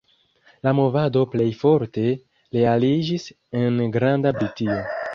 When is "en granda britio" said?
3.63-4.85